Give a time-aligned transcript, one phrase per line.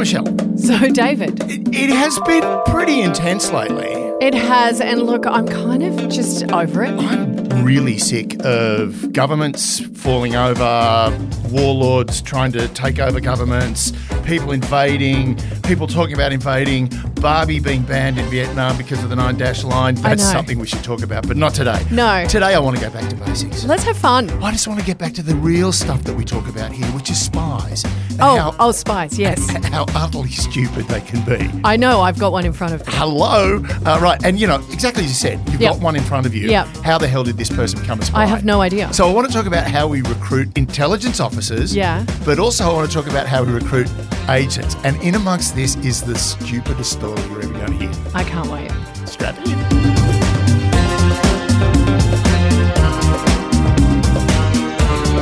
[0.00, 0.24] Michelle.
[0.56, 3.86] So, David, It, it has been pretty intense lately.
[4.20, 6.90] it has, and look, I'm kind of just over it.
[6.98, 11.16] I'm really sick of governments falling over,
[11.50, 13.92] warlords trying to take over governments,
[14.24, 19.36] people invading, people talking about invading, Barbie being banned in Vietnam because of the Nine
[19.36, 19.94] Dash Line.
[19.96, 21.84] That's something we should talk about, but not today.
[21.90, 22.24] No.
[22.28, 23.64] Today I want to go back to basics.
[23.64, 24.30] Let's have fun.
[24.42, 26.86] I just want to get back to the real stuff that we talk about here,
[26.88, 27.84] which is spies.
[28.22, 29.48] Oh, how, oh, spies, yes.
[29.66, 31.50] how utterly stupid they can be.
[31.64, 32.92] I know, I've got one in front of me.
[32.96, 33.62] Hello.
[33.84, 34.22] Uh, right.
[34.24, 35.72] And, you know, exactly as you said, you've Yep.
[35.74, 36.48] got one in front of you.
[36.48, 36.64] Yeah.
[36.82, 38.22] How the hell did this person become a spy?
[38.22, 38.92] I have no idea.
[38.92, 41.74] So I want to talk about how we recruit intelligence officers.
[41.74, 42.04] Yeah.
[42.26, 43.88] But also I want to talk about how we recruit
[44.28, 44.76] agents.
[44.84, 47.92] And in amongst this is the stupidest story you're ever going to hear.
[48.14, 48.70] I can't wait.
[49.08, 49.56] Strap in.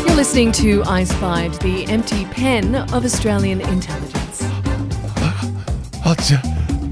[0.07, 4.41] You're listening to I Spied, the empty pen of Australian intelligence.
[6.27, 6.41] J-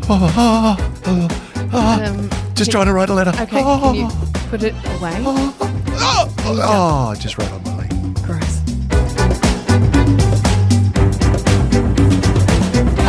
[0.08, 1.28] oh, oh,
[1.72, 2.06] oh.
[2.08, 3.30] Um, Just trying to write a letter.
[3.30, 4.08] okay, can you
[4.48, 5.12] put it away?
[5.26, 7.65] oh, oh, oh, I just wrote on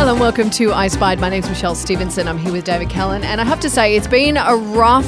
[0.08, 1.20] Hello and welcome to I Spied.
[1.20, 2.28] My name's Michelle Stevenson.
[2.28, 5.04] I'm here with David Callan, and I have to say it's been a rough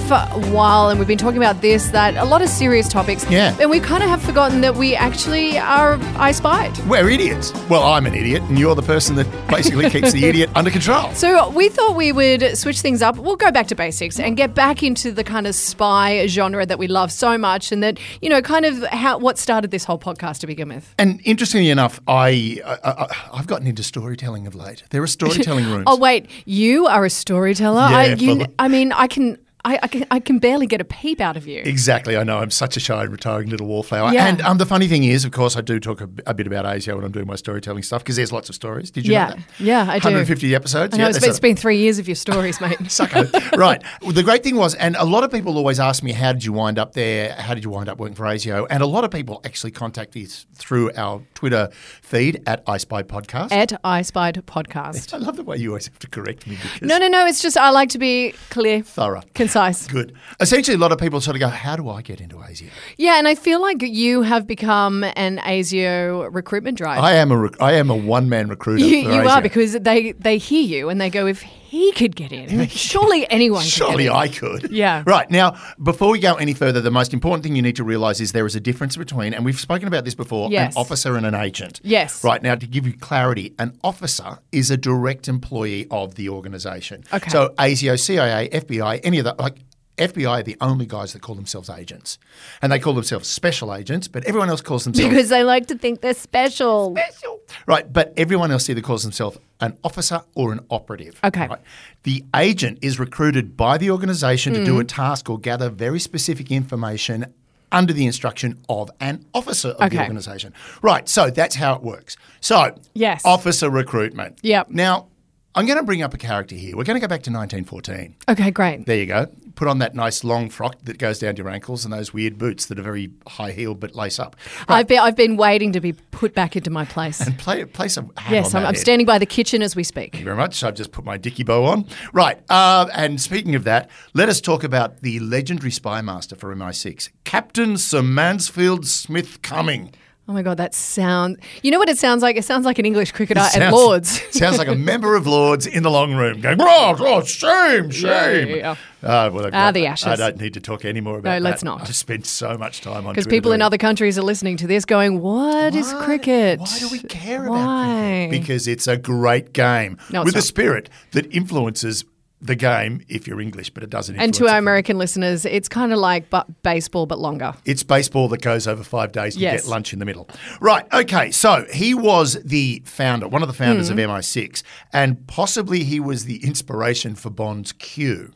[0.50, 3.24] while, and we've been talking about this, that a lot of serious topics.
[3.30, 3.56] Yeah.
[3.58, 6.76] And we kind of have forgotten that we actually are I Spied.
[6.80, 7.50] We're idiots.
[7.70, 11.10] Well, I'm an idiot, and you're the person that basically keeps the idiot under control.
[11.14, 13.16] So we thought we would switch things up.
[13.16, 16.78] We'll go back to basics and get back into the kind of spy genre that
[16.78, 19.98] we love so much, and that you know, kind of how what started this whole
[19.98, 20.94] podcast to begin with.
[20.98, 24.82] And interestingly enough, I, I, I I've gotten into storytelling of late.
[24.90, 25.84] There are a storytelling rooms.
[25.86, 27.80] Oh wait, you are a storyteller.
[27.80, 30.84] I, Yeah, you, I mean, I can, I, I can, I can barely get a
[30.84, 31.62] peep out of you.
[31.64, 32.38] Exactly, I know.
[32.38, 34.12] I'm such a shy and retiring little wallflower.
[34.12, 34.26] Yeah.
[34.26, 36.64] And um, the funny thing is, of course, I do talk a, a bit about
[36.64, 38.90] ASIO when I'm doing my storytelling stuff because there's lots of stories.
[38.90, 39.28] Did you Yeah.
[39.28, 39.44] know that?
[39.58, 40.04] Yeah, I do.
[40.08, 40.94] 150 episodes.
[40.94, 42.78] I know yeah, it's, it's a- been three years of your stories, mate.
[42.90, 43.56] Suck it.
[43.56, 43.82] right.
[44.02, 46.44] Well, the great thing was, and a lot of people always ask me, how did
[46.44, 47.32] you wind up there?
[47.34, 48.66] How did you wind up working for ASIO?
[48.70, 51.68] And a lot of people actually contact us through our Twitter
[52.02, 53.52] feed at iSpy Podcast.
[53.52, 55.12] At I Spied Podcast.
[55.14, 57.26] I love the way you always have to correct me because No, no, no.
[57.26, 59.22] It's just I like to be clear, thorough.
[59.50, 59.86] Concise.
[59.86, 60.14] Good.
[60.40, 62.68] Essentially, a lot of people sort of go, how do I get into ASIO?
[62.96, 67.02] Yeah, and I feel like you have become an ASIO recruitment drive.
[67.02, 68.84] I am a rec- I am a one man recruiter.
[68.84, 72.32] you you are because they they hear you and they go, if he could get
[72.32, 73.62] in, surely anyone.
[73.62, 74.16] could Surely get in.
[74.16, 74.70] I could.
[74.72, 75.04] Yeah.
[75.06, 75.30] Right.
[75.30, 78.32] Now, before we go any further, the most important thing you need to realize is
[78.32, 80.74] there is a difference between, and we've spoken about this before, Yes.
[80.74, 81.80] an officer and an agent.
[81.84, 82.24] Yes.
[82.24, 82.42] Right.
[82.42, 87.04] Now, to give you clarity, an officer is a direct employee of the organization.
[87.12, 87.30] Okay.
[87.30, 89.56] So ASIO, CIA, FBI, any of that, like,
[89.98, 92.18] FBI are the only guys that call themselves agents.
[92.62, 95.76] And they call themselves special agents, but everyone else calls themselves because they like to
[95.76, 96.96] think they're special.
[96.96, 97.40] Special.
[97.66, 101.20] Right, but everyone else either calls themselves an officer or an operative.
[101.22, 101.48] Okay.
[101.48, 101.60] Right?
[102.04, 104.80] The agent is recruited by the organisation to do Mm.
[104.80, 107.26] a task or gather very specific information
[107.72, 109.98] under the instruction of an officer of the Okay.
[110.00, 110.52] organisation.
[110.82, 112.16] Right, so that's how it works.
[112.40, 113.22] So, Yes.
[113.24, 114.38] officer recruitment.
[114.42, 114.70] Yep.
[114.70, 115.06] Now,
[115.54, 116.76] I'm going to bring up a character here.
[116.76, 118.14] We're going to go back to 1914.
[118.28, 118.86] Okay, great.
[118.86, 119.26] There you go.
[119.56, 122.38] Put on that nice long frock that goes down to your ankles and those weird
[122.38, 124.36] boots that are very high heeled but lace up.
[124.68, 127.20] I've been I've been waiting to be put back into my place.
[127.20, 129.82] And play, play some hat Yes, on I'm, I'm standing by the kitchen as we
[129.82, 130.12] speak.
[130.12, 130.62] Thank you very much.
[130.62, 131.84] I've just put my dicky bow on.
[132.12, 132.38] Right.
[132.48, 137.10] Uh, and speaking of that, let us talk about the legendary spy master for MI6,
[137.24, 139.92] Captain Sir Mansfield Smith Cumming.
[140.28, 141.38] Oh my god, that sound!
[141.62, 142.36] You know what it sounds like?
[142.36, 144.22] It sounds like an English cricketer at Lords.
[144.38, 148.48] sounds like a member of Lords in the long room going, oh, oh shame, shame.
[148.48, 150.06] Yeah, yeah, Ah, well, I've Ah, the ashes.
[150.06, 151.42] I don't need to talk any more about No, that.
[151.42, 151.80] let's not.
[151.80, 154.84] I've spent so much time on Because people in other countries are listening to this,
[154.84, 156.60] going, "What is cricket?
[156.60, 158.30] Why do we care about cricket?
[158.30, 162.04] Because it's a great game No, with a spirit that influences
[162.42, 164.16] the game if you're English, but it doesn't.
[164.16, 167.54] And to our American listeners, it's kind of like but baseball but longer.
[167.64, 169.36] It's baseball that goes over five days.
[169.36, 169.62] You Yes.
[169.62, 170.28] get lunch in the middle.
[170.60, 170.84] Right.
[170.92, 171.30] Okay.
[171.32, 173.98] So he was the founder, one of the founders Hmm.
[173.98, 174.62] of MI6,
[174.92, 178.32] and possibly he was the inspiration for Bond's Q.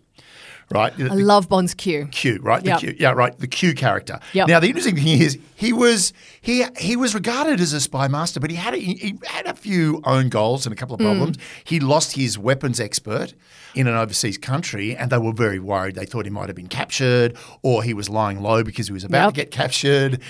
[0.70, 0.92] Right.
[0.98, 2.06] I love Bond's Q.
[2.10, 2.62] Q, right?
[2.62, 2.80] The Yep.
[2.80, 3.38] Q, yeah, right.
[3.38, 4.18] The Q character.
[4.32, 4.48] Yep.
[4.48, 8.40] Now the interesting thing is he was he he was regarded as a spy master,
[8.40, 11.06] but he had a, he had a few own goals and a couple of Hmm.
[11.06, 11.36] problems.
[11.64, 13.34] He lost his weapons expert
[13.74, 15.94] in an overseas country, and they were very worried.
[15.96, 19.04] They thought he might have been captured, or he was lying low because he was
[19.04, 19.34] about Yep.
[19.34, 20.20] to get captured.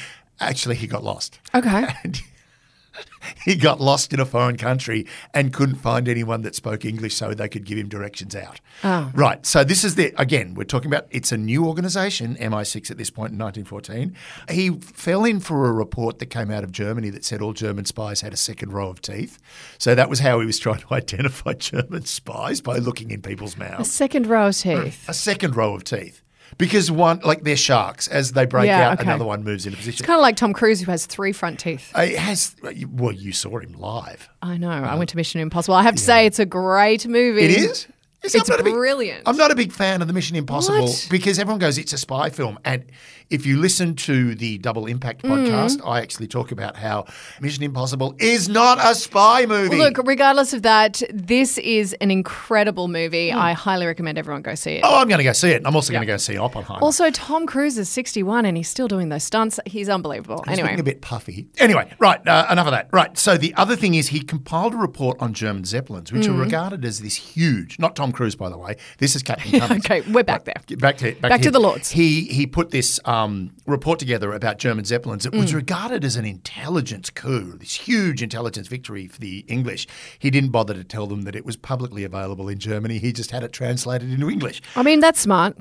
[0.41, 1.39] Actually, he got lost.
[1.55, 1.87] Okay.
[2.05, 2.21] And
[3.45, 7.35] he got lost in a foreign country and couldn't find anyone that spoke English so
[7.35, 8.61] they could give him directions out.
[8.83, 9.11] Oh.
[9.15, 9.45] Right.
[9.47, 13.11] So this is the again, we're talking about it's a new organization, MI6 at this
[13.11, 14.17] point in 1914.
[14.51, 17.85] He fell in for a report that came out of Germany that said all German
[17.85, 19.39] spies had a second row of teeth.
[19.79, 23.57] So that was how he was trying to identify German spies by looking in people's
[23.57, 23.89] mouths.
[23.89, 25.09] A second row of teeth.
[25.09, 26.24] A second row of teeth.
[26.59, 29.09] Because one, like they're sharks, as they break Yeah, out, okay.
[29.09, 29.99] another one moves into position.
[30.03, 31.91] It's kind of like Tom Cruise, who has three front teeth.
[31.97, 32.55] Uh, it has.
[32.91, 34.29] Well, you saw him live.
[34.43, 34.71] I know.
[34.71, 35.75] I went to Mission Impossible.
[35.75, 37.43] I have to say, it's a great movie.
[37.45, 37.87] It is.
[38.25, 39.23] Yes, It's I'm not a big- brilliant.
[39.27, 41.09] I'm not a big fan of the Mission Impossible What?
[41.11, 42.59] because everyone goes, it's a spy film.
[42.65, 42.85] And
[43.31, 45.31] if you listen to the Double Impact Mm.
[45.47, 47.05] podcast, I actually talk about how
[47.41, 49.77] Mission Impossible is not a spy movie.
[49.77, 53.33] Look, regardless of that, this is an incredible movie.
[53.33, 54.81] I highly recommend everyone go see it.
[54.85, 55.63] oh, I'm going to go see it.
[55.65, 56.81] I'm also going to go see Oppenheimer.
[56.83, 59.61] Also, Tom Cruise is 61 and he's still doing those stunts.
[59.67, 60.43] He's unbelievable.
[60.49, 61.47] He's anyway, a bit puffy.
[61.59, 62.89] Anyway, right, uh, enough of that.
[62.93, 66.37] Right, so the other thing is he compiled a report on German Zeppelins, which Mm.
[66.39, 68.77] are regarded as this huge, not Tom Cruise, by the way.
[68.99, 69.85] This is Captain Cummings.
[69.85, 70.55] okay, we're back there.
[70.79, 71.53] Back to back, Back to him.
[71.53, 71.91] the Lords.
[71.91, 75.27] He he put this um, report together about German zeppelins.
[75.27, 79.87] It was regarded as an intelligence coup, this huge intelligence victory for the English.
[80.19, 82.99] He didn't bother to tell them that it was publicly available in Germany.
[82.99, 84.63] He just had it translated into English.
[84.77, 85.57] I mean, that's smart.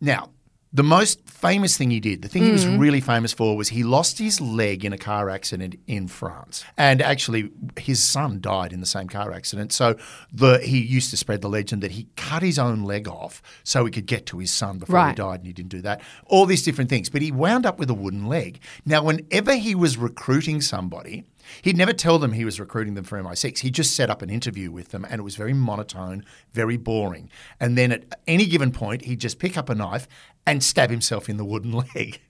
[0.00, 0.30] Now,
[0.72, 2.78] the most famous thing he did, the thing he was mm.
[2.78, 6.62] really famous for, was he lost his leg in a car accident in France.
[6.76, 9.72] And actually, his son died in the same car accident.
[9.72, 9.96] So
[10.30, 13.86] the, he used to spread the legend that he cut his own leg off so
[13.86, 16.02] he could get to his son before he died, and he didn't do that.
[16.26, 17.08] All these different things.
[17.08, 18.60] But he wound up with a wooden leg.
[18.84, 21.24] Now, whenever he was recruiting somebody,
[21.62, 23.58] He'd never tell them he was recruiting them for MI6.
[23.58, 27.30] He just set up an interview with them, and it was very monotone, very boring.
[27.60, 30.08] And then at any given point, he'd just pick up a knife
[30.46, 32.20] and stab himself in the wooden leg.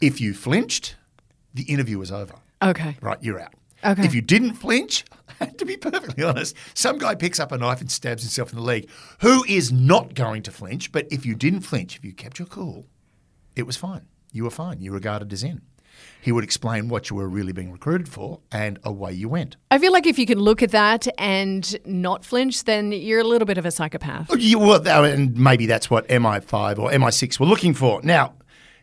[0.00, 0.96] If you flinched,
[1.54, 2.34] the interview was over.
[2.62, 2.96] Okay.
[3.00, 3.54] Right, you're out.
[3.84, 4.04] Okay.
[4.04, 5.04] If you didn't flinch,
[5.56, 8.64] to be perfectly honest, some guy picks up a knife and stabs himself in the
[8.64, 8.88] leg
[9.20, 10.92] who is not going to flinch.
[10.92, 12.86] But if you didn't flinch, if you kept your cool,
[13.56, 14.06] it was fine.
[14.32, 14.80] You were fine.
[14.80, 15.62] You were regarded as in.
[16.20, 19.56] He would explain what you were really being recruited for, and away you went.
[19.70, 23.24] I feel like if you can look at that and not flinch, then you're a
[23.24, 24.26] little bit of a psychopath.
[24.30, 28.00] Oh, you, well, and maybe that's what MI5 or MI6 were looking for.
[28.02, 28.34] Now,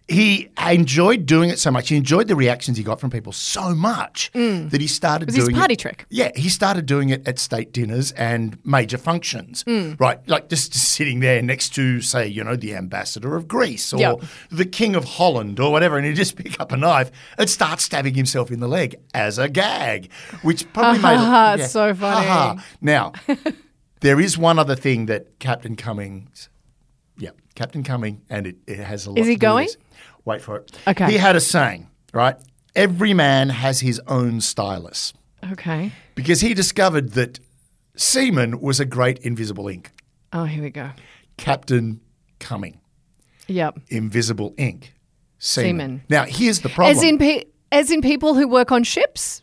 [0.09, 1.89] he enjoyed doing it so much.
[1.89, 5.27] He enjoyed the reactions he got from people so much that he started Mm.
[5.27, 5.79] was his doing party it.
[5.79, 6.05] trick.
[6.09, 9.65] Yeah, he started doing it at state dinners and major functions.
[9.65, 9.99] Mm.
[9.99, 13.99] Right, like just sitting there next to, say, you know, the ambassador of Greece or
[13.99, 14.21] Yep.
[14.49, 17.81] the king of Holland or whatever, and he'd just pick up a knife and start
[17.81, 20.09] stabbing himself in the leg as a gag,
[20.41, 22.25] which probably made it it's so funny.
[22.27, 22.65] Ha, ha.
[22.79, 23.11] Now,
[23.99, 26.49] there is one other thing that Captain Cummings,
[27.17, 29.19] yeah, Captain Cumming, and it, it has a lot.
[29.19, 29.65] Is he going?
[29.67, 29.77] this.
[30.27, 30.77] Wait for it.
[30.85, 31.09] Okay.
[31.09, 32.35] He had a saying, right?
[32.75, 35.13] Every man has his own stylus,
[35.53, 35.93] Okay.
[36.15, 37.39] because he discovered that
[37.95, 39.89] semen was a great invisible ink.
[40.33, 40.89] Oh, here we go.
[41.37, 42.01] Captain
[42.39, 42.77] Cumming,
[43.47, 43.79] Yep.
[43.87, 44.93] invisible ink,
[45.39, 45.69] semen.
[45.79, 46.01] Semen.
[46.09, 46.97] Now here's the problem.
[46.97, 49.41] As in, pe- as in people who work on ships,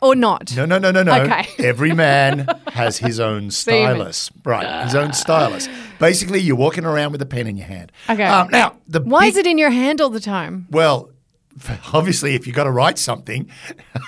[0.00, 0.54] or not?
[0.56, 1.22] No, no, no, no, no.
[1.22, 1.44] Okay.
[1.58, 2.46] Every man
[2.78, 4.30] has his own stylus.
[4.44, 5.68] Right, his own stylus.
[5.98, 7.92] Basically, you're walking around with a pen in your hand.
[8.08, 8.24] Okay.
[8.24, 10.66] Um, now, the Why big, is it in your hand all the time?
[10.70, 11.10] Well,
[11.92, 13.50] obviously, if you've got to write something.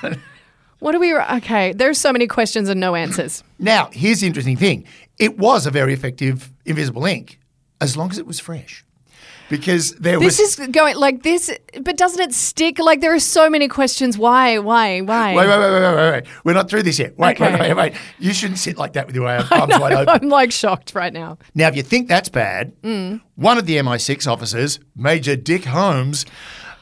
[0.81, 1.15] What are we?
[1.15, 3.45] Okay, there's so many questions and no answers.
[3.59, 4.87] Now, here's the interesting thing.
[5.19, 7.39] It was a very effective invisible ink,
[7.83, 8.83] as long as it was fresh.
[9.51, 10.57] Because there This was...
[10.57, 11.51] This is going like this,
[11.83, 12.79] but doesn't it stick?
[12.79, 14.17] Like there are so many questions.
[14.17, 14.59] Why?
[14.59, 15.01] Why?
[15.01, 15.35] Why?
[15.35, 16.25] Wait, wait, wait, wait, wait, wait.
[16.45, 17.19] We're not through this yet.
[17.19, 17.53] Wait, Okay.
[17.53, 17.93] wait, wait, wait.
[18.21, 20.09] You shouldn't sit like that with your arms wide open.
[20.23, 21.37] I'm like shocked right now.
[21.55, 22.73] Now, if you think that's bad,
[23.35, 26.25] one of the MI6 officers, Major Dick Holmes,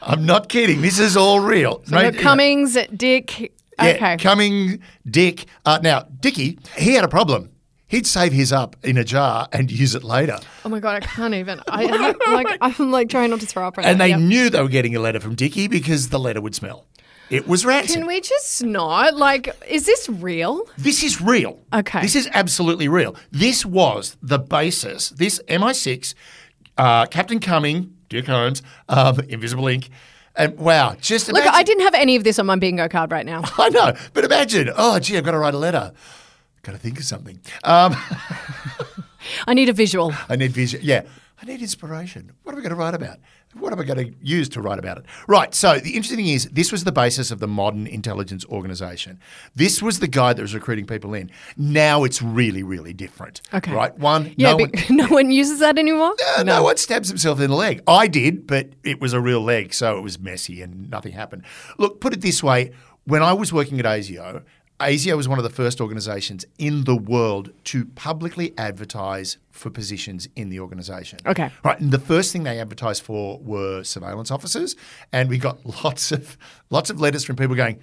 [0.01, 0.81] I'm not kidding.
[0.81, 1.81] This is all real.
[1.85, 3.51] So Major- Cummings, Dick.
[3.81, 4.17] yeah, okay.
[4.17, 4.79] Cumming,
[5.09, 5.45] Dick.
[5.65, 7.49] Uh, now, Dickie, he had a problem.
[7.89, 10.37] He'd save his up in a jar and use it later.
[10.63, 11.59] oh my god, I can't even.
[11.67, 14.05] I I- like I'm like trying not to throw up right And now.
[14.05, 14.19] they Yep.
[14.21, 16.85] knew they were getting a letter from Dickie because the letter would smell.
[17.29, 17.97] It was rancid.
[17.97, 19.15] Can we just not?
[19.15, 20.65] Like, is this real?
[20.77, 21.59] This is real.
[21.73, 22.01] Okay.
[22.01, 23.15] This is absolutely real.
[23.31, 25.09] This was the basis.
[25.09, 26.15] This MI6,
[26.77, 29.89] uh, Captain Cumming, Dick Holmes, um, Invisible Ink.
[30.35, 31.45] And wow, just Look.
[31.45, 33.41] I didn't have any of this on my bingo card right now.
[33.57, 34.71] I know, but imagine.
[34.75, 35.91] Oh, gee, I've got to write a letter.
[36.69, 37.39] Got to think of something.
[37.63, 37.95] Um,
[39.47, 40.13] I need a visual.
[40.29, 40.81] I need vision.
[40.83, 41.01] Yeah,
[41.41, 42.31] I need inspiration.
[42.43, 43.17] What am I going to write about?
[43.55, 45.05] What am I going to use to write about it?
[45.27, 45.55] Right.
[45.55, 49.19] So the interesting thing is, this was the basis of the modern intelligence organization.
[49.55, 51.31] This was the guy that was recruiting people in.
[51.57, 53.41] Now it's really, really different.
[53.51, 53.73] Okay.
[53.73, 53.97] Right.
[53.97, 54.35] One.
[54.37, 56.13] Yeah, no one, no one uses that anymore.
[56.37, 57.81] uh, no one stabs himself in the leg.
[57.87, 61.45] I did, but it was a real leg, so it was messy and nothing happened.
[61.79, 62.73] Look, put it this way.
[63.05, 64.43] when I was working at ASIO,
[64.79, 70.27] ASIO was one of the first organisations in the world to publicly advertise for positions
[70.35, 71.19] in the organisation.
[71.25, 71.51] Okay.
[71.63, 74.75] Right, and the first thing they advertised for were surveillance officers,
[75.11, 76.37] and we got lots of
[76.69, 77.79] lots of letters from people going,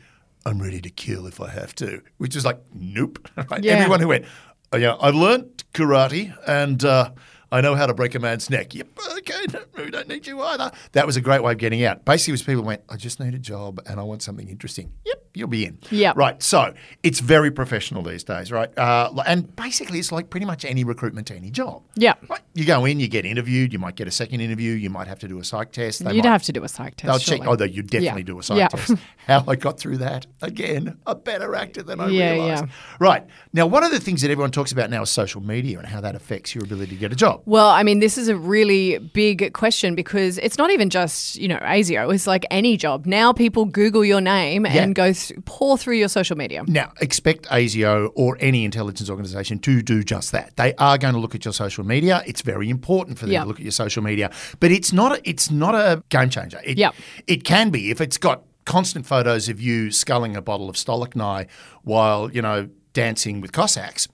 [0.46, 3.62] "I'm ready to kill if I have to," which was like, "Nope." Right?
[3.62, 3.74] Yeah.
[3.74, 4.24] Everyone who went,
[4.72, 7.10] oh, "Yeah, I've learned karate and." Uh,
[7.52, 8.74] I know how to break a man's neck.
[8.74, 8.88] Yep,
[9.18, 10.72] okay, no, we don't need you either.
[10.92, 12.04] That was a great way of getting out.
[12.04, 14.92] Basically, it was people went, I just need a job and I want something interesting.
[15.04, 15.78] Yep, you'll be in.
[15.90, 16.12] Yeah.
[16.16, 16.42] Right.
[16.42, 18.76] So it's very professional these days, right?
[18.78, 21.82] Uh, and basically, it's like pretty much any recruitment to any job.
[21.96, 22.24] Yep.
[22.30, 22.40] Right.
[22.54, 25.18] You go in, you get interviewed, you might get a second interview, you might have
[25.20, 26.02] to do a psych test.
[26.04, 27.06] They You'd might, have to do a psych test.
[27.26, 27.46] They'll check.
[27.46, 28.26] Oh, you definitely Yeah.
[28.26, 28.68] do a psych Yeah.
[28.68, 28.94] test.
[29.26, 32.64] How I got through that again, a better actor than I Yeah, realised.
[32.64, 32.70] yeah.
[32.98, 35.86] Right now, one of the things that everyone talks about now is social media and
[35.86, 37.42] how that affects your ability to get a job.
[37.44, 41.48] Well, I mean, this is a really big question because it's not even just, you
[41.48, 42.14] know, ASIO.
[42.14, 43.04] It's like any job.
[43.06, 44.82] Now people Google your name Yeah.
[44.84, 45.12] and go
[45.44, 46.64] pour through your social media.
[46.66, 50.56] Now, expect ASIO or any intelligence organisation to do just that.
[50.56, 52.22] They are going to look at your social media.
[52.26, 53.42] It's very important for them Yeah.
[53.42, 54.30] to look at your social media,
[54.60, 55.12] but it's not.
[55.12, 56.60] A, it's not a game changer.
[56.64, 56.90] It, Yeah.
[57.26, 61.46] it can be if it's got constant photos of you sculling a bottle of Stolichnaya
[61.84, 64.08] while you know dancing with Cossacks.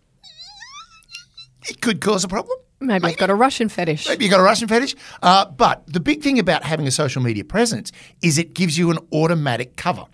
[1.68, 2.58] It could cause a problem.
[2.80, 4.08] Maybe you've got a Russian fetish.
[4.08, 4.96] Maybe you got a Russian fetish.
[5.22, 7.92] Uh, but the big thing about having a social media presence
[8.22, 10.04] is it gives you an automatic cover,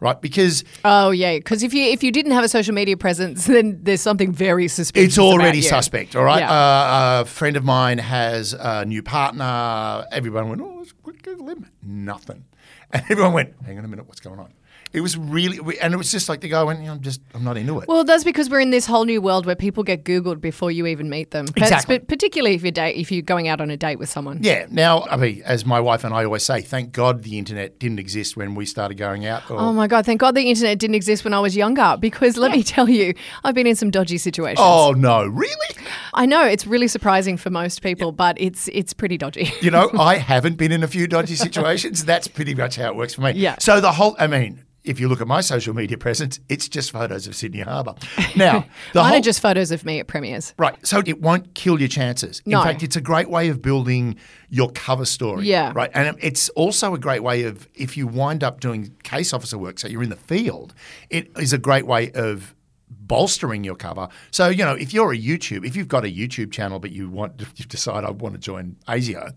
[0.00, 0.20] right?
[0.20, 3.80] Because Oh yeah, because if you if you didn't have a social media presence, then
[3.82, 5.08] there's something very suspicious.
[5.14, 6.40] It's already suspect, all right?
[6.40, 6.50] Yeah.
[6.52, 10.04] Uh, a friend of mine has a new partner.
[10.12, 11.70] Everyone went, oh, it's quick him.
[11.82, 12.44] Nothing.
[12.92, 14.52] And everyone went, hang on a minute, what's going on?
[14.92, 17.56] It was really, and it was just like the guy went, I'm just, I'm not
[17.58, 17.88] into it.
[17.88, 20.86] Well, that's because we're in this whole new world where people get Googled before you
[20.86, 21.46] even meet them.
[21.56, 21.98] Exactly.
[21.98, 24.38] But particularly if you're date, if you're going out on a date with someone.
[24.42, 24.66] yeah.
[24.70, 27.98] Now, I mean, as my wife and I always say, thank God the internet didn't
[27.98, 29.50] exist when we started going out.
[29.50, 30.06] Or, Oh my god!
[30.06, 31.96] Thank God the internet didn't exist when I was younger.
[32.00, 33.12] Because let me tell you,
[33.44, 34.60] I've been in some dodgy situations.
[34.62, 35.76] oh no, really?
[36.14, 39.52] I know it's really surprising for most people, but it's it's pretty dodgy.
[39.60, 42.04] You know, I haven't been in a few dodgy situations.
[42.04, 43.32] That's pretty much how it works for me.
[43.32, 43.56] Yeah.
[43.58, 46.92] So the whole, I mean, if you look at my social media presence, it's just
[46.92, 47.94] photos of Sydney Harbour.
[48.36, 48.60] Now,
[48.92, 50.54] the Mine whole, are just photos of me at premieres.
[50.56, 50.74] Right.
[50.86, 52.40] So it won't kill your chances.
[52.46, 52.60] No.
[52.60, 54.16] In fact, it's a great way of building
[54.48, 55.46] your cover story.
[55.46, 55.72] Yeah.
[55.74, 55.90] Right.
[55.92, 59.78] And it's also a great way of, if you wind up doing case officer work,
[59.78, 60.72] so you're in the field,
[61.10, 62.54] it is a great way of
[62.88, 64.08] bolstering your cover.
[64.30, 67.10] So, you know, if you're a YouTube, if you've got a YouTube channel, but you
[67.10, 69.34] want, you decide I want to join ASIO,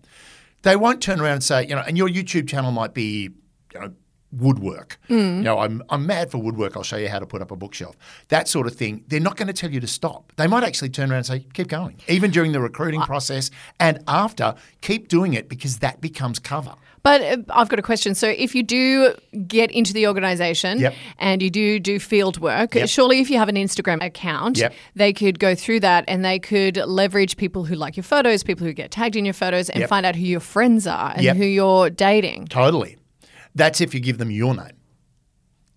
[0.62, 3.30] they won't turn around and say, you know, and your YouTube channel might be,
[3.72, 3.92] you know,
[4.32, 4.98] woodwork.
[5.08, 6.76] You know, I'm, I'm mad for woodwork.
[6.76, 7.96] I'll show you how to put up a bookshelf.
[8.28, 9.04] That sort of thing.
[9.08, 10.32] They're not going to tell you to stop.
[10.36, 11.96] They might actually turn around and say, keep going.
[12.08, 16.74] Even during the recruiting process and after, keep doing it because that becomes cover.
[17.02, 18.14] But uh, I've got a question.
[18.14, 19.14] So, if you do
[19.48, 20.94] get into the organisation Yep.
[21.18, 22.88] and you do do field work, Yep.
[22.90, 24.74] surely if you have an Instagram account, Yep.
[24.96, 28.66] they could go through that and they could leverage people who like your photos, people
[28.66, 31.44] who get tagged in your photos, and find out who your friends are and who
[31.46, 32.48] you're dating.
[32.48, 32.98] Totally.
[33.54, 34.72] That's if you give them your name.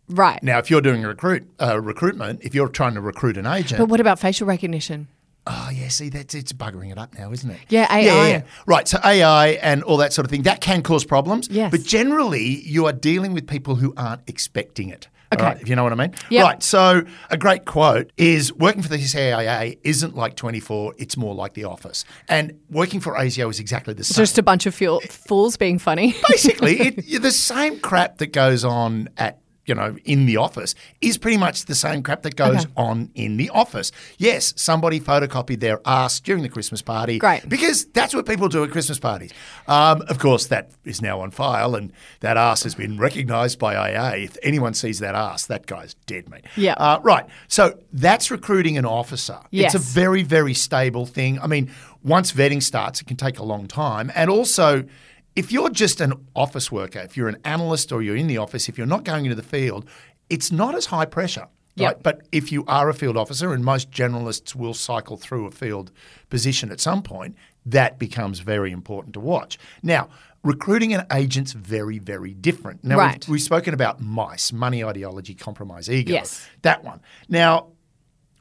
[0.10, 0.42] Right.
[0.44, 3.80] Now, if you're doing a recruit uh, recruitment, if you're trying to recruit an agent,
[3.80, 5.08] But what about facial recognition?
[5.46, 7.60] Oh yeah, see that's it's buggering it up now, isn't it?
[7.68, 8.00] Yeah, AI.
[8.01, 8.42] Yeah, yeah.
[8.65, 8.88] Right.
[8.88, 11.50] So AI and all that sort of thing that can cause problems.
[11.50, 11.70] Yes.
[11.72, 15.10] But generally, you are dealing with people who aren't expecting it.
[15.34, 15.44] Okay.
[15.44, 16.13] right, if you know what I mean.
[16.30, 16.44] Yep.
[16.44, 16.63] Right.
[16.63, 21.54] So a great quote is working for the CIA isn't like 24, it's more like
[21.54, 22.06] the office.
[22.28, 24.22] And working for ASIO is exactly the same.
[24.22, 26.16] Just a bunch of fuel, fools being funny.
[26.30, 31.17] Basically, it, the same crap that goes on at you know in the office is
[31.17, 32.74] pretty much the same crap that goes Okay.
[32.75, 33.91] on in the office.
[34.17, 37.17] Yes, somebody photocopied their ass during the Christmas party.
[37.20, 37.48] Great.
[37.48, 39.32] because that's what people do at Christmas parties.
[39.67, 43.74] Um, of course, that is now on file, and that ass has been recognised by
[43.89, 44.24] IA.
[44.24, 46.43] If anyone sees that ass, that guy's dead, mate.
[46.58, 46.74] Yeah.
[46.74, 47.25] Uh, right.
[47.48, 49.39] So that's recruiting an officer.
[49.51, 49.74] Yes.
[49.75, 51.39] It's a very, very stable thing.
[51.39, 51.72] I mean,
[52.03, 54.12] once vetting starts, it can take a long time.
[54.13, 54.84] And also,
[55.36, 58.70] if you're just an office worker, if you're an analyst or you're in the office,
[58.70, 59.86] if you're not going into the field,
[60.30, 61.48] it's not as high pressure.
[61.75, 62.04] Yep.
[62.04, 65.92] But if you are a field officer, and most generalists will cycle through a field
[66.30, 67.36] position at some point,
[67.66, 69.58] that becomes very important to watch.
[69.82, 70.10] Now,
[70.44, 72.84] recruiting an agent's very, very different.
[72.84, 73.25] Now, Right.
[73.28, 76.13] we've, we've spoken about mice, money, ideology, compromise, ego.
[76.13, 76.48] Yes.
[76.62, 77.00] That one.
[77.28, 77.70] Now,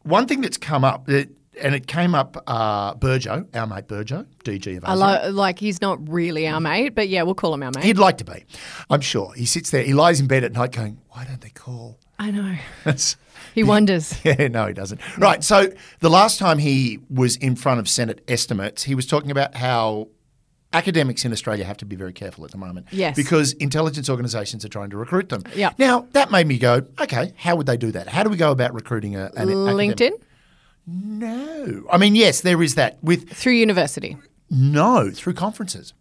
[0.03, 1.31] one thing that's come up, that,
[1.61, 6.07] and it came up, uh, Burjo, our mate Burjo, DG of lo- like he's not
[6.09, 7.85] really our mate, but yeah, we'll call him our mate.
[7.85, 8.45] He'd like to be.
[8.91, 9.33] I'm sure.
[9.35, 11.99] He sits there, he lies in bed at night going, why don't they call?
[12.19, 12.57] I know.
[12.85, 13.17] That's-
[13.55, 14.15] He wonders.
[14.25, 15.01] yeah, no, he doesn't.
[15.19, 15.45] Right.
[15.45, 15.69] So
[16.01, 20.09] the last time he was in front of Senate estimates, he was talking about how
[20.73, 22.87] academics in Australia have to be very careful at the moment.
[22.93, 23.15] Yes.
[23.15, 25.43] Because intelligence organisations are trying to recruit them.
[25.55, 25.73] Yeah.
[25.77, 28.09] Now, that made me go, okay, how would they do that?
[28.09, 30.13] How do we go about recruiting a, an academic?
[30.87, 31.85] No.
[31.91, 32.99] I mean, yes, there is that.
[33.03, 34.17] With through university.
[34.51, 35.95] no, through conferences.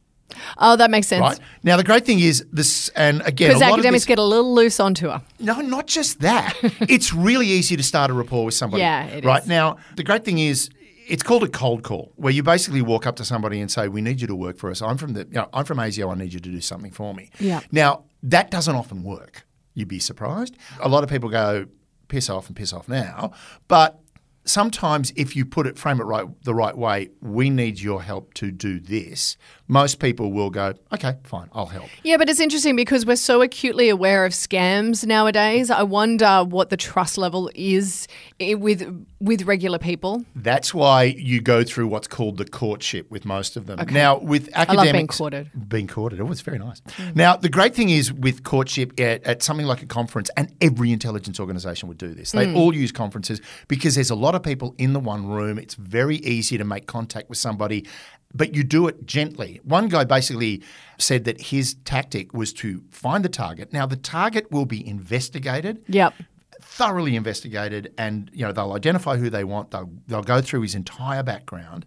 [0.58, 1.22] Oh, that makes sense.
[1.22, 1.40] Right.
[1.62, 4.18] Now, the great thing is this, and again, a Because lot of academics this- get
[4.20, 5.22] a little loose on tour.
[5.40, 6.56] No, not just that.
[6.90, 8.82] it's really easy to start a rapport with somebody.
[8.82, 9.48] Yeah, it right is.
[9.50, 10.70] now, the great thing is
[11.08, 14.02] it's called a cold call, where you basically walk up to somebody and say, "We
[14.02, 14.82] need you to work for us.
[14.82, 16.10] I'm from the, you know, I'm from ASIO.
[16.12, 17.60] I need you to do something for me." Yeah.
[17.72, 19.46] Now that doesn't often work.
[19.74, 20.56] You'd be surprised.
[20.82, 21.66] A lot of people go,
[22.08, 23.34] "Piss off and piss off now,"
[23.68, 24.00] but
[24.44, 28.34] sometimes if you put it frame it right the right way we need your help
[28.34, 29.38] to do this
[29.72, 33.42] most people will go okay fine i'll help Yeah, but it's interesting because we're so
[33.42, 35.70] acutely aware of scams nowadays.
[35.70, 38.08] I wonder what the trust level is
[38.40, 40.26] eh, with with regular people.
[40.36, 43.80] That's why you go through what's called the courtship with most of them.
[43.92, 45.70] Now, with academics, I love being courted.
[45.70, 46.82] Being courted, oh, it's very nice.
[46.82, 47.16] Mm.
[47.16, 50.92] Now, the great thing is with courtship at, at something like a conference, and every
[50.92, 52.32] intelligence organisation would do this.
[52.32, 52.58] They mm.
[52.58, 55.60] all use conferences because there's a lot of people in the one room.
[55.60, 57.86] It's very easy to make contact with somebody.
[58.34, 59.60] But you do it gently.
[59.64, 60.64] One guy basically
[60.98, 63.74] said that his tactic was to find the target.
[63.74, 66.14] Now, the target will be investigated Yep.
[66.62, 70.76] thoroughly investigated and you know they'll identify who they want they'll, they'll go through his
[70.76, 71.86] entire background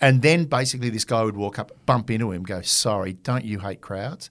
[0.00, 3.58] and then basically this guy would walk up bump into him go sorry don't you
[3.60, 4.30] hate crowds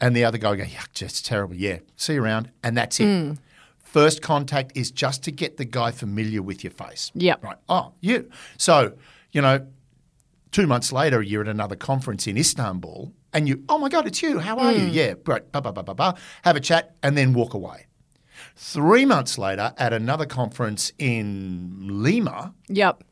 [0.00, 3.00] and the other guy would go yeah just terrible yeah see you around and that's
[3.00, 3.36] it mm.
[3.78, 7.44] first contact is just to get the guy familiar with your face Yep.
[7.44, 8.92] right oh you so
[9.32, 9.66] you know
[10.52, 14.22] two months later, you're at another conference in Istanbul, and you, oh my God, it's
[14.22, 14.38] you.
[14.38, 14.86] How are you?
[14.86, 14.92] Hmm.
[14.92, 15.50] Yeah, great.
[15.50, 16.14] Ba, ba, ba, ba, ba.
[16.44, 17.86] Have a chat, and then walk away.
[18.54, 23.02] Three months later, at another conference in Lima, Yep.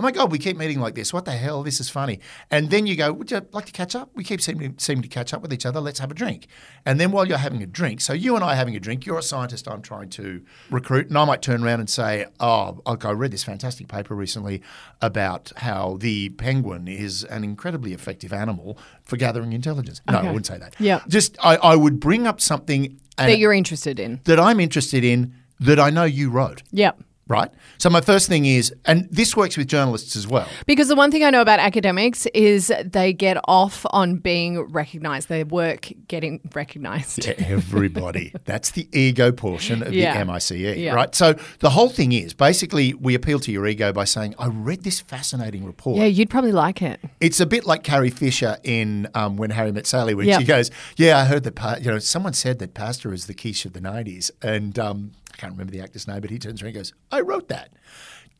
[0.00, 1.12] Oh my God, we keep meeting like this.
[1.12, 1.62] What the hell?
[1.62, 2.20] This is funny.
[2.50, 4.08] And then you go, would you like to catch up?
[4.14, 5.78] We keep seeming, seeming to catch up with each other.
[5.78, 6.46] Let's have a drink.
[6.86, 9.04] And then while you're having a drink, so you and I are having a drink,
[9.04, 12.80] you're a scientist I'm trying to recruit, and I might turn around and say, oh,
[12.86, 14.62] I read this fantastic paper recently
[15.02, 20.00] about how the penguin is an incredibly effective animal for gathering intelligence.
[20.10, 20.76] No, I wouldn't say that.
[20.78, 21.02] Yeah.
[21.08, 24.20] Just, I, I would bring up something That you're interested in.
[24.24, 27.02] that I'm interested in that I know you wrote Yep.
[27.30, 27.48] Right?
[27.78, 30.48] So my first thing is, and this works with journalists as well.
[30.66, 35.28] Because the one thing I know about academics is they get off on being recognized,
[35.28, 37.22] their work getting recognized.
[37.22, 38.32] To everybody.
[38.46, 40.18] That's the ego portion of Yeah.
[40.18, 40.92] the MICE, Yeah.
[40.92, 41.14] right?
[41.14, 44.82] So the whole thing is basically we appeal to your ego by saying, I read
[44.82, 45.98] this fascinating report.
[45.98, 46.98] Yeah, you'd probably like it.
[47.20, 50.38] It's a bit like Carrie Fisher in um, When Harry Met Sally, when Yeah.
[50.40, 51.54] she goes, "Yeah, I heard that.
[51.54, 55.12] Pa- you know, someone said that pasta is the quiche of the '90s," and um,
[55.40, 57.72] can't remember the actor's name, but he turns around and goes, "I wrote that."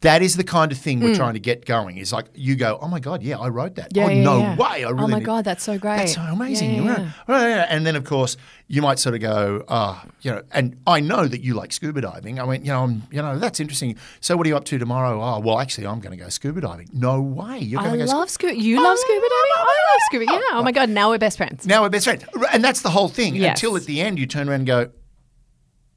[0.03, 1.15] That is the kind of thing we're hmm.
[1.15, 1.99] trying to get going.
[1.99, 4.39] Is like you go, "Oh my god, yeah, I wrote that." Yeah, oh yeah, no
[4.39, 4.57] yeah.
[4.57, 4.85] way!
[4.85, 5.05] I oh really.
[5.05, 5.97] Oh my did- God, that's so great.
[5.97, 6.75] That's so amazing.
[6.75, 6.87] Yeah, You
[7.29, 7.67] yeah, yeah.
[7.69, 8.37] And then of course
[8.67, 12.03] you might sort of go, "Oh, you know," and I know that you like scuba
[12.03, 12.39] diving.
[12.39, 13.97] I went, you know, I'm, you know, that's interesting.
[14.21, 15.23] So what are you up to tomorrow?
[15.23, 16.89] Oh, well, actually, I'm going to go scuba diving.
[16.93, 17.59] No way!
[17.59, 18.13] You're I going to go.
[18.13, 18.57] love scuba.
[18.57, 19.53] You love scuba diving?
[19.57, 20.25] I love scuba.
[20.25, 20.59] Yeah.
[20.59, 21.67] Oh my God, now we're best friends.
[21.67, 22.25] Now we're best friends.
[22.53, 23.35] And that's the whole thing.
[23.35, 23.59] Yes.
[23.59, 24.91] Until at the end you turn around and go,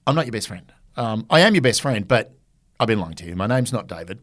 [0.05, 0.71] I'm not your best friend.
[0.95, 2.33] Um, I am your best friend, but
[2.79, 3.35] I've been lying to you.
[3.35, 4.19] My name's not David.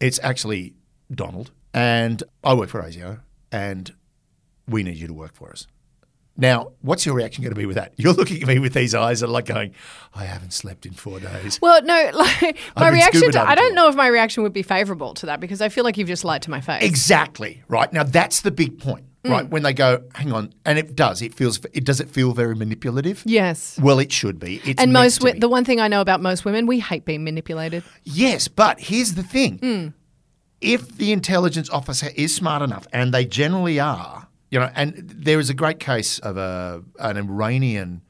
[0.00, 0.74] It's actually
[1.12, 1.50] Donald.
[1.72, 3.20] And I work for ASIO
[3.52, 3.94] and
[4.66, 5.66] we need you to work for us.
[6.36, 7.92] Now, what's your reaction going to be with that?
[7.98, 9.74] You're looking at me with these eyes that are like going,
[10.14, 11.60] I haven't slept in four days.
[11.60, 15.14] Well, no, like my reaction to, I don't know if my reaction would be favourable
[15.14, 16.82] to that because I feel like you've just lied to my face.
[16.82, 17.62] Exactly.
[17.68, 17.92] Right.
[17.92, 19.04] Now that's the big point.
[19.24, 19.30] Mm.
[19.30, 19.48] Right.
[19.50, 21.20] When they go, hang on, and it does.
[21.20, 23.22] It feels it does it feel very manipulative?
[23.26, 23.78] Yes.
[23.82, 24.62] Well, it should be.
[24.64, 27.22] It's And most, wi- the one thing I know about most women, we hate being
[27.24, 27.82] manipulated.
[28.04, 29.58] Yes, but here's the thing.
[29.58, 29.88] Hmm.
[30.62, 35.38] If the intelligence officer is smart enough, and they generally are, you know, and there
[35.38, 38.02] is a great case of a an Iranian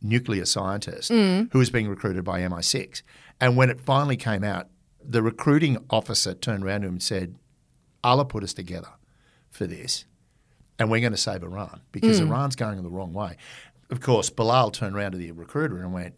[0.00, 1.44] nuclear scientist Hmm.
[1.52, 3.02] who was being recruited by MI6.
[3.40, 4.68] And when it finally came out,
[5.04, 7.34] the recruiting officer turned around to him and said,
[8.04, 8.88] Allah put us together
[9.50, 10.04] for this,
[10.82, 12.26] and we're going to save Iran because Hmm.
[12.26, 13.36] Iran's going in the wrong way.
[13.88, 16.14] Of course, Bilal turned around to the recruiter and went,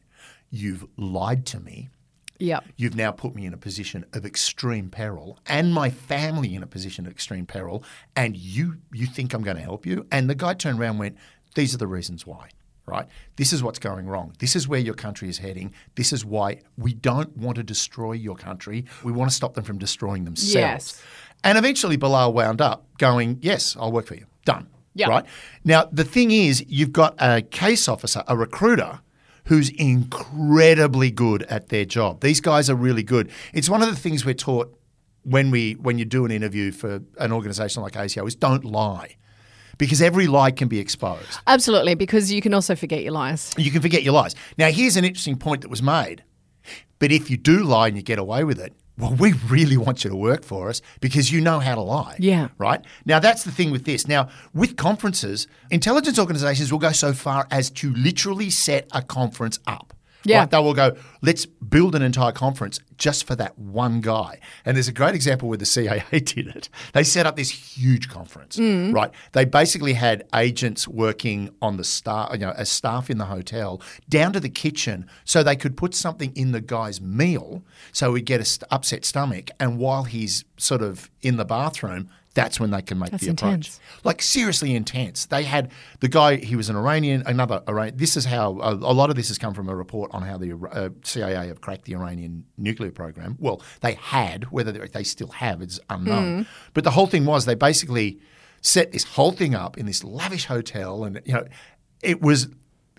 [0.50, 1.90] You've lied to me.
[2.38, 2.64] Yep.
[2.76, 6.66] You've now put me in a position of extreme peril and my family in a
[6.66, 7.84] position of extreme peril,
[8.16, 10.06] and you you think I'm going to help you?
[10.10, 11.16] And the guy turned around and went,
[11.54, 12.48] These are the reasons why.
[12.86, 13.06] Right?
[13.36, 14.34] This is what's going wrong.
[14.38, 15.72] This is where your country is heading.
[15.94, 18.84] This is why we don't want to destroy your country.
[19.02, 20.54] We want to stop them from destroying themselves.
[20.54, 21.02] Yes.
[21.42, 24.26] And eventually Bilal wound up going, Yes, I'll work for you.
[24.44, 24.66] Done.
[24.94, 25.08] Yeah.
[25.08, 25.24] Right?
[25.64, 29.00] Now, the thing is, you've got a case officer, a recruiter,
[29.46, 32.20] who's incredibly good at their job.
[32.20, 33.30] These guys are really good.
[33.52, 34.74] It's one of the things we're taught
[35.22, 39.16] when we when you do an interview for an organisation like ASIO is don't lie.
[39.78, 41.38] because every lie can be exposed.
[41.46, 43.52] Absolutely, because you can also forget your lies.
[43.56, 44.34] You can forget your lies.
[44.58, 46.22] Now, here's an interesting point that was made.
[46.98, 50.04] But if you do lie and you get away with it, well, we really want
[50.04, 52.16] you to work for us because you know how to lie.
[52.18, 52.48] Yeah.
[52.58, 52.80] Right?
[53.04, 54.06] Now, that's the thing with this.
[54.06, 59.58] Now, with conferences, intelligence organizations will go so far as to literally set a conference
[59.66, 59.94] up.
[60.24, 60.46] Yeah.
[60.46, 64.38] They will go, let's build an entire conference just for that one guy.
[64.64, 66.68] And there's a great example where the CIA did it.
[66.92, 68.94] They set up this huge conference, mm.
[68.94, 69.10] right?
[69.32, 73.82] They basically had agents working on the staff, you know, as staff in the hotel
[74.08, 78.26] down to the kitchen so they could put something in the guy's meal so he'd
[78.26, 79.50] get a st- upset stomach.
[79.60, 83.30] And while he's sort of in the bathroom, that's when they can make That's the
[83.30, 83.80] approach intense.
[84.02, 85.26] like seriously intense.
[85.26, 85.70] They had
[86.00, 86.36] the guy.
[86.36, 87.22] He was an Iranian.
[87.26, 87.92] Another Iran.
[87.94, 90.36] This is how a, a lot of this has come from a report on how
[90.36, 93.36] the uh, CIA have cracked the Iranian nuclear program.
[93.38, 94.50] Well, they had.
[94.50, 96.46] Whether they they still have is unknown.
[96.74, 98.18] But the whole thing was they basically
[98.60, 101.46] set this whole thing up in this lavish hotel, and you know,
[102.02, 102.48] it was.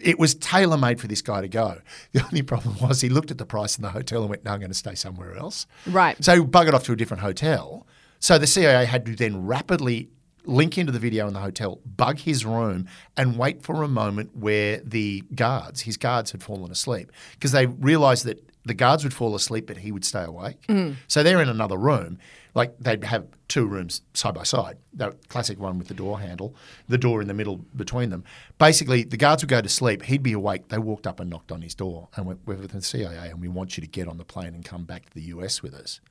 [0.01, 1.79] It was tailor made for this guy to go.
[2.11, 4.51] The only problem was he looked at the price in the hotel and went, "No,
[4.51, 6.21] I'm going to stay somewhere else." Right.
[6.23, 7.87] So he buggered off to a different hotel.
[8.25, 10.09] So the CIA had to then rapidly
[10.45, 14.35] link into the video in the hotel, bug his room, and wait for a moment
[14.35, 19.13] where the guards, his guards, had fallen asleep because they realised that the guards would
[19.13, 20.59] fall asleep, but he would stay awake.
[20.67, 20.95] Mm.
[21.07, 22.17] So they're in another room.
[22.55, 24.79] Like they'd have two rooms side by side.
[24.91, 26.55] The classic one with the door handle,
[26.89, 28.23] the door in the middle between them.
[28.57, 30.01] Basically, the guards would go to sleep.
[30.01, 30.69] He'd be awake.
[30.69, 33.39] They walked up and knocked on his door and went, "We're with the CIA, and
[33.39, 35.75] we want you to get on the plane and come back to the US with
[35.75, 36.01] us."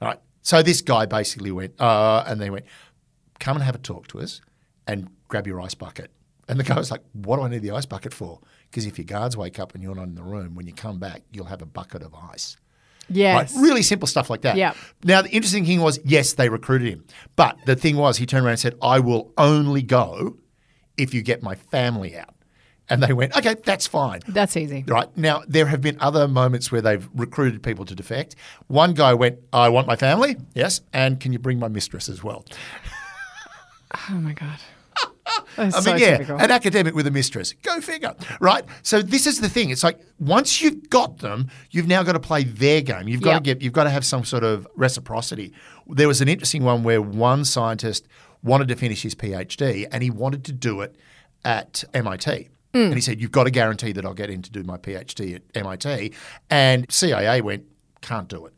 [0.00, 0.20] All right.
[0.44, 2.66] So this guy basically went, uh, and they went,
[3.40, 4.40] come and have a talk to us
[4.86, 6.10] and grab your ice bucket.
[6.46, 8.38] And the guy was like, what do I need the ice bucket for?
[8.70, 10.98] Because if your guards wake up and you're not in the room, when you come
[10.98, 12.58] back, you'll have a bucket of ice.
[13.08, 13.54] Yes.
[13.54, 13.62] Right?
[13.62, 14.56] Really simple stuff like that.
[14.56, 14.74] Yeah.
[15.02, 17.04] Now, the interesting thing was, yes, they recruited him.
[17.36, 20.36] But the thing was, he turned around and said, I will only go
[20.98, 22.33] if you get my family out.
[22.90, 24.20] And they went, okay, that's fine.
[24.28, 24.84] That's easy.
[24.86, 25.08] Right.
[25.16, 28.36] Now, there have been other moments where they've recruited people to defect.
[28.66, 30.36] One guy went, I want my family.
[30.54, 30.82] Yes.
[30.92, 32.44] And can you bring my mistress as well?
[34.10, 34.58] Oh my god.
[35.58, 36.40] I so mean, yeah, typical.
[36.40, 37.52] an academic with a mistress.
[37.62, 38.14] Go figure.
[38.40, 38.64] Right.
[38.82, 39.70] So this is the thing.
[39.70, 43.06] It's like once you've got them, you've now got to play their game.
[43.08, 43.38] You've got Yep.
[43.38, 43.62] to get.
[43.62, 45.52] You've got to have some sort of reciprocity.
[45.88, 48.08] There was an interesting one where one scientist
[48.42, 50.96] wanted to finish his PhD and he wanted to do it
[51.44, 52.48] at MIT.
[52.74, 52.86] Mm.
[52.86, 55.36] And he said, "You've got to guarantee that I'll get in to do my PhD
[55.36, 56.12] at MIT."
[56.50, 57.64] And CIA went,
[58.00, 58.54] "Can't do it."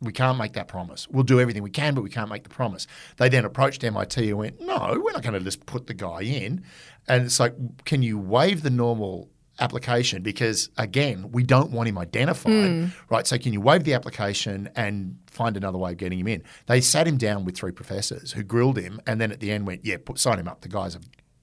[0.00, 1.06] We can't make that promise.
[1.08, 2.86] We'll do everything we can, but we can't make the promise.
[3.18, 6.22] They then approached MIT and went, No, we're not going to just put the guy
[6.22, 6.64] in.
[7.06, 7.54] And it's like,
[7.84, 9.28] Can you waive the normal
[9.58, 10.22] application?
[10.22, 13.26] Because again, we don't want him identified, right?
[13.26, 16.42] So, can you waive the application and find another way of getting him in?
[16.66, 19.66] They sat him down with three professors who grilled him and then at the end
[19.66, 20.62] went, Yeah, put, sign him up.
[20.62, 21.00] The guy's a,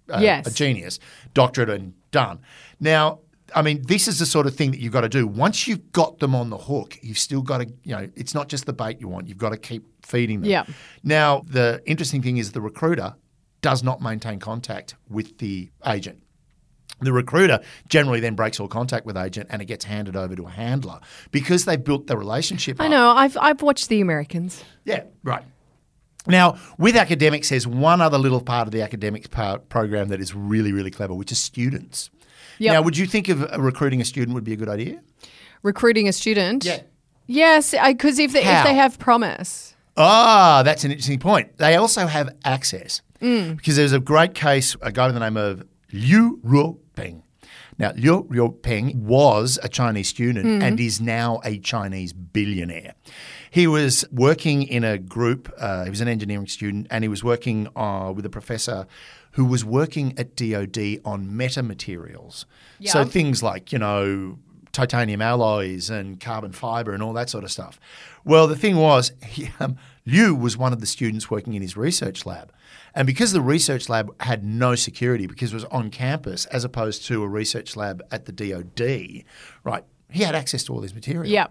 [0.10, 0.48] a, Yes.
[0.48, 1.00] a genius,
[1.34, 2.39] doctorate and done.
[2.80, 3.20] Now,
[3.56, 5.26] I mean, this is the sort of thing that you've got to do.
[5.26, 8.50] Once you've got them on the hook, you've still got to, you know, it's not
[8.50, 9.28] just the bait you want.
[9.28, 10.50] You've got to keep feeding them.
[10.50, 10.65] Yeah.
[11.04, 13.15] Now, the interesting thing is the recruiter
[13.62, 16.22] does not maintain contact with the agent.
[17.00, 20.46] The recruiter generally then breaks all contact with agent and it gets handed over to
[20.48, 21.00] a handler
[21.32, 22.82] because they've built the relationship.
[22.82, 22.91] I up.
[22.91, 23.10] know.
[23.10, 24.63] I've I've watched The Americans.
[24.84, 25.43] Yeah, right.
[26.27, 30.33] Now, with academics, there's one other little part of the academics part program that is
[30.33, 32.09] really, really clever, which is students.
[32.59, 32.73] Yep.
[32.73, 34.99] Now, would you think of uh, recruiting a student would be a good idea?
[35.63, 36.65] Recruiting a student.
[36.65, 36.81] Yeah.
[37.27, 39.75] Yes, because if they, if they have promise.
[39.97, 41.57] Ah, that's an interesting point.
[41.57, 43.57] They also have access Mm.
[43.57, 47.23] because there's a great case, a guy by the name of Liu Ruopeng.
[47.77, 50.63] Now, Liu Ruopeng was a Chinese student Mm-hmm.
[50.63, 52.93] and is now a Chinese billionaire.
[53.51, 57.23] He was working in a group, uh, he was an engineering student, and he was
[57.23, 58.87] working uh, with a professor
[59.31, 62.45] who was working at DoD on metamaterials.
[62.79, 62.91] Yeah.
[62.91, 64.39] So things like, you know,
[64.71, 67.79] titanium alloys and carbon fiber and all that sort of stuff.
[68.23, 71.75] Well, the thing was, he, um, Liu was one of the students working in his
[71.77, 72.51] research lab.
[72.97, 77.05] And because the research lab had no security, because it was on campus as opposed
[77.05, 79.23] to a research lab at the DoD,
[79.63, 81.31] right, he had access to all this material.
[81.31, 81.45] Yeah.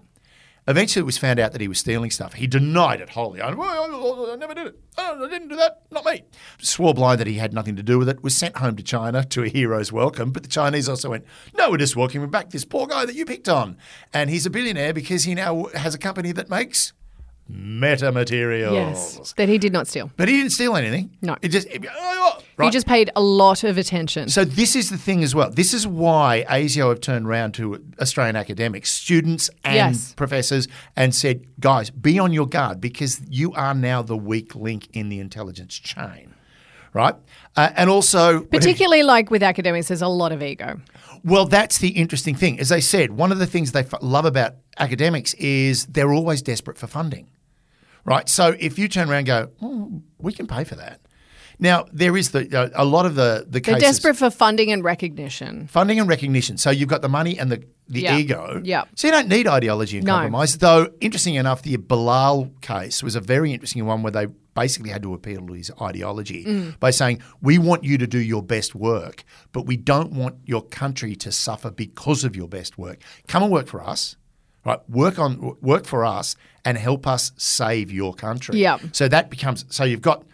[0.66, 2.32] Eventually, it was found out that he was stealing stuff.
[2.32, 3.40] He denied it wholly.
[3.40, 4.80] I, I, I never did it.
[4.98, 5.82] Oh, I didn't do that.
[5.92, 6.24] Not me.
[6.58, 8.24] Swore blind that he had nothing to do with it.
[8.24, 10.32] Was sent home to China to a hero's welcome.
[10.32, 11.24] But the Chinese also went,
[11.56, 13.76] "No, we're just welcoming back this poor guy that you picked on,
[14.12, 16.92] and he's a billionaire because he now has a company that makes
[17.50, 19.32] metamaterials." Yes.
[19.36, 20.10] That he did not steal.
[20.16, 21.10] But he didn't steal anything.
[21.22, 21.36] No.
[21.42, 22.66] It just it- oh, right.
[22.66, 24.28] He just paid a lot of attention.
[24.28, 25.50] So this is the thing as well.
[25.50, 30.12] This is why ASIO have turned around to Australian academics, students and Yes.
[30.14, 34.88] professors, and said, guys, be on your guard because you are now the weak link
[34.92, 36.32] in the intelligence chain.
[36.94, 37.14] right?
[37.56, 40.80] Uh, and also, Particularly like with academics, there's a lot of ego.
[41.22, 42.58] well, that's the interesting thing.
[42.58, 46.40] As I said, one of the things they f- love about academics is they're always
[46.40, 47.26] desperate for funding,
[48.06, 48.26] right?
[48.28, 51.00] So if you turn around and go, oh, we can pay for that.
[51.58, 54.70] Now there is the uh, a lot of the the They're cases desperate for funding
[54.72, 55.68] and recognition.
[55.68, 56.58] funding and recognition.
[56.58, 58.18] So you've got the money and the the Yeah.
[58.18, 58.60] ego.
[58.64, 58.84] Yeah.
[58.94, 60.12] So you don't need ideology and No.
[60.14, 60.58] compromise.
[60.58, 65.02] Though interesting enough, the Bilal case was a very interesting one where they basically had
[65.04, 66.78] to appeal to his ideology Mm.
[66.80, 70.62] by saying, "We want you to do your best work, but we don't want your
[70.62, 72.98] country to suffer because of your best work.
[73.28, 74.16] Come and work for us."
[74.66, 78.58] Right, work on work for us and help us save your country.
[78.58, 78.78] Yeah.
[78.90, 80.24] So that becomes so you've got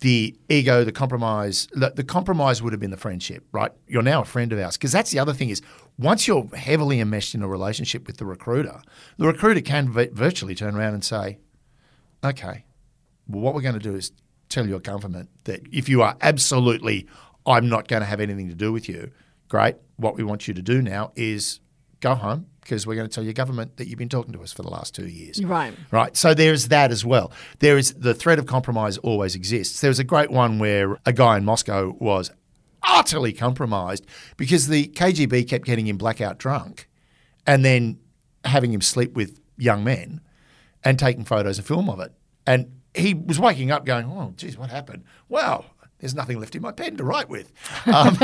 [0.00, 1.68] the ego, the compromise.
[1.72, 3.70] The, the compromise would have been the friendship, right?
[3.86, 5.60] You're now a friend of ours because that's the other thing is
[5.98, 8.80] once you're heavily enmeshed in a relationship with the recruiter,
[9.18, 11.36] the recruiter can vi- virtually turn around and say,
[12.24, 12.64] "Okay,
[13.28, 14.10] well, what we're going to do is
[14.48, 17.06] tell your government that if you are absolutely,
[17.44, 19.10] I'm not going to have anything to do with you.
[19.50, 19.76] Great.
[19.96, 21.60] What we want you to do now is
[22.00, 24.52] go home." Because we're going to tell your government that you've been talking to us
[24.52, 25.44] for the last two years.
[25.44, 25.74] Right.
[25.90, 26.16] Right.
[26.16, 27.32] So there's that as well.
[27.58, 29.80] There is the threat of compromise always exists.
[29.80, 32.30] There was a great one where a guy in Moscow was
[32.82, 36.88] utterly compromised because the KGB kept getting him blackout drunk
[37.46, 37.98] and then
[38.44, 40.20] having him sleep with young men
[40.84, 42.12] and taking photos and film of it.
[42.46, 45.04] And he was waking up going, oh, geez, what happened?
[45.28, 45.64] Well,
[46.02, 47.50] there's nothing left in my pen to write with.
[47.86, 48.18] Um,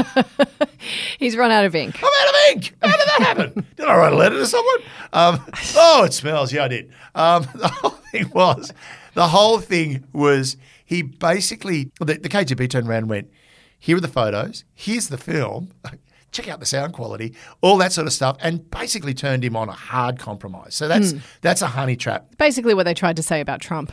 [1.19, 1.99] He's run out of ink.
[2.03, 2.77] I'm out of ink.
[2.83, 3.67] How did that happen?
[3.77, 4.79] did I write a letter to someone?
[5.13, 5.45] Um,
[5.77, 6.53] oh, it smells.
[6.53, 6.93] Yeah, I did.
[7.15, 8.73] Um, the whole thing was,
[9.15, 13.31] the whole thing was he basically, the, the KGB turned around and went,
[13.79, 15.71] here are the photos, here's the film,
[16.33, 19.69] check out the sound quality, all that sort of stuff, and basically turned him on
[19.69, 20.75] a hard compromise.
[20.75, 22.37] So that's that's a honey trap.
[22.39, 23.93] Basically, what they tried to say about Trump.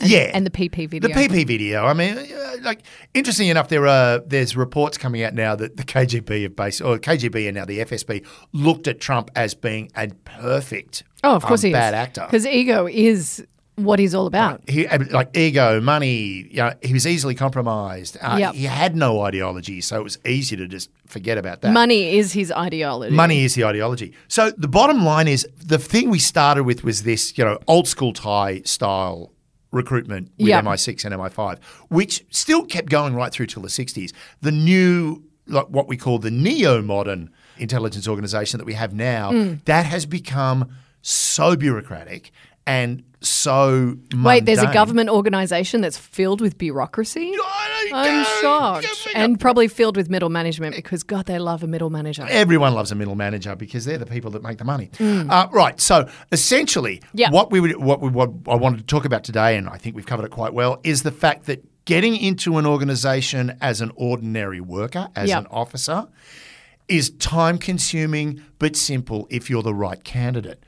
[0.00, 1.08] And, yeah, And the PP video.
[1.08, 1.84] the PP video.
[1.84, 2.82] I mean, uh, like
[3.14, 6.98] interesting enough, there are there's reports coming out now that the KGB have based or
[6.98, 11.62] KGB and now the FSB looked at Trump as being a perfect, oh, of course
[11.62, 11.74] um, he is.
[11.74, 12.22] bad actor.
[12.26, 13.44] Because ego is
[13.76, 14.62] what he's all about.
[14.68, 16.48] He uh, like ego, money.
[16.50, 18.16] You know, he was easily compromised.
[18.20, 18.54] Uh, Yep.
[18.54, 21.72] He had no ideology, so it was easy to just forget about that.
[21.72, 23.14] Money is his ideology.
[23.14, 24.12] Money is the ideology.
[24.28, 27.88] So the bottom line is the thing we started with was this, you know, old
[27.88, 29.32] school Thai style
[29.72, 30.60] recruitment with Yeah.
[30.62, 34.12] MI6 and MI5, which still kept going right through till the 60s.
[34.40, 39.30] The new, like what we call the neo modern intelligence organization that we have now,
[39.32, 39.64] Mm.
[39.66, 40.68] that has become
[41.02, 42.32] so bureaucratic
[42.70, 47.34] and so Wait, there's a government organization that's filled with bureaucracy?
[47.92, 48.86] I'm shocked.
[49.14, 52.26] And probably filled with middle management because, God, they love a middle manager.
[52.30, 54.90] Everyone loves a middle manager because they're the people that make the money.
[55.00, 55.78] Uh, right.
[55.80, 57.30] So essentially, Yeah.
[57.30, 59.96] what we would, what we, what I wanted to talk about today, and I think
[59.96, 63.90] we've covered it quite well, is the fact that getting into an organisation as an
[63.96, 65.38] ordinary worker, as Yeah.
[65.40, 66.06] an officer,
[66.88, 70.62] is time consuming but simple if you're the right candidate.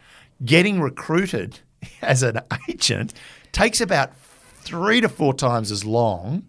[0.44, 1.60] Getting recruited
[2.02, 3.12] as an agent
[3.52, 6.44] takes about three to four times as long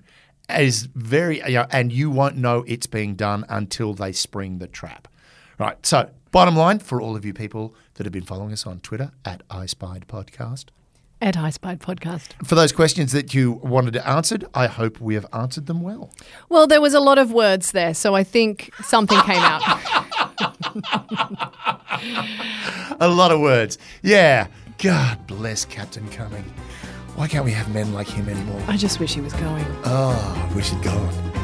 [0.50, 4.68] as very you know, and you won't know it's being done until they spring the
[4.68, 5.08] trap.
[5.58, 5.84] Right.
[5.86, 9.12] So bottom line for all of you people that have been following us on Twitter
[9.26, 10.66] at iSpied Podcast.
[11.24, 12.34] At Spide Podcast.
[12.46, 16.12] For those questions that you wanted answered, I hope we have answered them well.
[16.50, 19.62] Well, there was a lot of words there, so I think something came out.
[23.00, 23.78] A lot of words.
[24.02, 24.48] Yeah.
[24.84, 26.44] God bless Captain Cumming.
[27.16, 28.62] Why can't we have men like him anymore?
[28.68, 29.66] I just wish he was going.
[29.86, 31.43] Oh, I wish he'd gone.